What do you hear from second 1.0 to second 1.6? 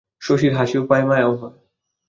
মায়াও হয়।